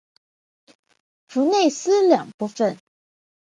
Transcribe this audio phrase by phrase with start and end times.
[1.27, 2.79] 弗内斯两部分。